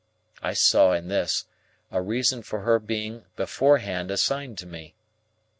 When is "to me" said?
4.57-4.95